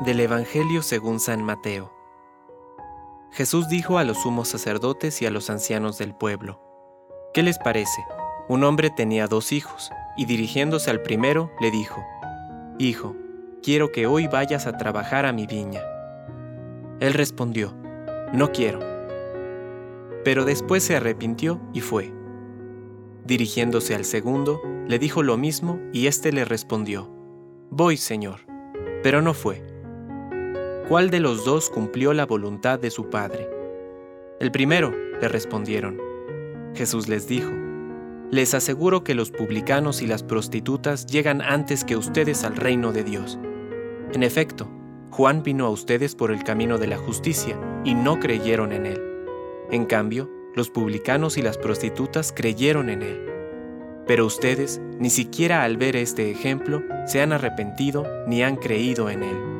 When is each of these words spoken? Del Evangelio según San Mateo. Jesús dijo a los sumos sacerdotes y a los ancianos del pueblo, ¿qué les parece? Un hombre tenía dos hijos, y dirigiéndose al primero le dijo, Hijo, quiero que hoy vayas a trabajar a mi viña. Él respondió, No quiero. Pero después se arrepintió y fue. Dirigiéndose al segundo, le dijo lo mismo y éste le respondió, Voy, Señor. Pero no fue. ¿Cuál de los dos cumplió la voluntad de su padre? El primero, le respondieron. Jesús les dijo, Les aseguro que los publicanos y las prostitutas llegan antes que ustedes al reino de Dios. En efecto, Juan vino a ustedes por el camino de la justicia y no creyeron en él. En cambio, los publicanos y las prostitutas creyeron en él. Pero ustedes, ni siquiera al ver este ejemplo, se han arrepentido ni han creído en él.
Del 0.00 0.20
Evangelio 0.20 0.80
según 0.80 1.20
San 1.20 1.44
Mateo. 1.44 1.92
Jesús 3.32 3.68
dijo 3.68 3.98
a 3.98 4.04
los 4.04 4.22
sumos 4.22 4.48
sacerdotes 4.48 5.20
y 5.20 5.26
a 5.26 5.30
los 5.30 5.50
ancianos 5.50 5.98
del 5.98 6.14
pueblo, 6.14 6.58
¿qué 7.34 7.42
les 7.42 7.58
parece? 7.58 8.02
Un 8.48 8.64
hombre 8.64 8.88
tenía 8.88 9.26
dos 9.26 9.52
hijos, 9.52 9.90
y 10.16 10.24
dirigiéndose 10.24 10.88
al 10.88 11.02
primero 11.02 11.50
le 11.60 11.70
dijo, 11.70 12.02
Hijo, 12.78 13.14
quiero 13.62 13.92
que 13.92 14.06
hoy 14.06 14.26
vayas 14.26 14.66
a 14.66 14.78
trabajar 14.78 15.26
a 15.26 15.34
mi 15.34 15.46
viña. 15.46 15.82
Él 17.00 17.12
respondió, 17.12 17.76
No 18.32 18.52
quiero. 18.52 18.80
Pero 20.24 20.46
después 20.46 20.82
se 20.82 20.96
arrepintió 20.96 21.60
y 21.74 21.82
fue. 21.82 22.10
Dirigiéndose 23.26 23.94
al 23.94 24.06
segundo, 24.06 24.62
le 24.88 24.98
dijo 24.98 25.22
lo 25.22 25.36
mismo 25.36 25.78
y 25.92 26.06
éste 26.06 26.32
le 26.32 26.46
respondió, 26.46 27.10
Voy, 27.68 27.98
Señor. 27.98 28.46
Pero 29.02 29.20
no 29.20 29.34
fue. 29.34 29.69
¿Cuál 30.90 31.08
de 31.10 31.20
los 31.20 31.44
dos 31.44 31.70
cumplió 31.70 32.12
la 32.14 32.26
voluntad 32.26 32.76
de 32.76 32.90
su 32.90 33.10
padre? 33.10 33.48
El 34.40 34.50
primero, 34.50 34.92
le 35.20 35.28
respondieron. 35.28 36.00
Jesús 36.74 37.06
les 37.06 37.28
dijo, 37.28 37.52
Les 38.32 38.54
aseguro 38.54 39.04
que 39.04 39.14
los 39.14 39.30
publicanos 39.30 40.02
y 40.02 40.08
las 40.08 40.24
prostitutas 40.24 41.06
llegan 41.06 41.42
antes 41.42 41.84
que 41.84 41.94
ustedes 41.94 42.42
al 42.42 42.56
reino 42.56 42.90
de 42.90 43.04
Dios. 43.04 43.38
En 44.12 44.24
efecto, 44.24 44.68
Juan 45.12 45.44
vino 45.44 45.64
a 45.64 45.70
ustedes 45.70 46.16
por 46.16 46.32
el 46.32 46.42
camino 46.42 46.76
de 46.76 46.88
la 46.88 46.98
justicia 46.98 47.56
y 47.84 47.94
no 47.94 48.18
creyeron 48.18 48.72
en 48.72 48.86
él. 48.86 49.00
En 49.70 49.84
cambio, 49.84 50.28
los 50.56 50.70
publicanos 50.70 51.38
y 51.38 51.42
las 51.42 51.56
prostitutas 51.56 52.32
creyeron 52.36 52.90
en 52.90 53.02
él. 53.02 53.26
Pero 54.08 54.26
ustedes, 54.26 54.80
ni 54.98 55.10
siquiera 55.10 55.62
al 55.62 55.76
ver 55.76 55.94
este 55.94 56.32
ejemplo, 56.32 56.82
se 57.06 57.22
han 57.22 57.32
arrepentido 57.32 58.08
ni 58.26 58.42
han 58.42 58.56
creído 58.56 59.08
en 59.08 59.22
él. 59.22 59.59